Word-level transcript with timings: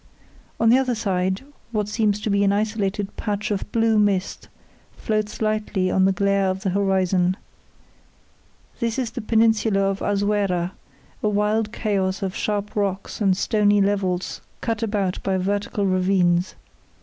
On 0.59 0.69
the 0.71 0.79
other 0.79 0.95
side, 0.95 1.41
what 1.71 1.87
seems 1.87 2.19
to 2.21 2.31
be 2.31 2.43
an 2.43 2.51
isolated 2.51 3.15
patch 3.17 3.51
of 3.51 3.71
blue 3.71 3.99
mist 3.99 4.47
floats 4.93 5.43
lightly 5.43 5.91
on 5.91 6.05
the 6.05 6.11
glare 6.11 6.49
of 6.49 6.63
the 6.63 6.71
horizon. 6.71 7.37
This 8.79 8.97
is 8.97 9.11
the 9.11 9.21
peninsula 9.21 9.81
of 9.81 10.01
Azuera, 10.01 10.71
a 11.21 11.29
wild 11.29 11.71
chaos 11.71 12.23
of 12.23 12.35
sharp 12.35 12.75
rocks 12.75 13.21
and 13.21 13.37
stony 13.37 13.79
levels 13.79 14.41
cut 14.59 14.81
about 14.81 15.21
by 15.21 15.37
vertical 15.37 15.85
ravines. 15.85 16.55